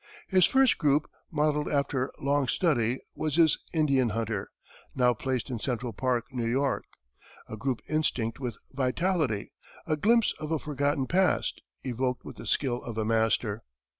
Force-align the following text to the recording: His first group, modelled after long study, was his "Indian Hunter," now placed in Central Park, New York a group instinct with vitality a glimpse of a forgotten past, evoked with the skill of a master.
His 0.27 0.47
first 0.47 0.79
group, 0.79 1.07
modelled 1.29 1.69
after 1.69 2.11
long 2.19 2.47
study, 2.47 2.97
was 3.13 3.35
his 3.35 3.59
"Indian 3.71 4.09
Hunter," 4.09 4.49
now 4.95 5.13
placed 5.13 5.51
in 5.51 5.59
Central 5.59 5.93
Park, 5.93 6.25
New 6.33 6.47
York 6.47 6.85
a 7.47 7.55
group 7.55 7.81
instinct 7.87 8.39
with 8.39 8.57
vitality 8.71 9.51
a 9.85 9.95
glimpse 9.95 10.33
of 10.39 10.51
a 10.51 10.57
forgotten 10.57 11.05
past, 11.05 11.61
evoked 11.83 12.25
with 12.25 12.37
the 12.37 12.47
skill 12.47 12.81
of 12.81 12.97
a 12.97 13.05
master. 13.05 13.61